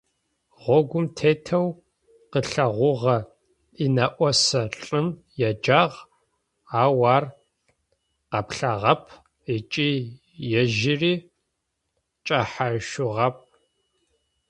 Гъогум 0.63 1.05
тетэу 1.17 1.67
къылъэгъугъэ 2.31 3.17
инэӏосэ 3.85 4.61
лӏым 4.81 5.07
еджагъ, 5.47 5.95
ау 6.81 6.99
ар 7.15 7.25
къэплъагъэп 8.29 9.03
ыкӏи 9.55 9.89
ежьыри 10.59 11.13
кӏэхьашъугъэп. 12.25 13.35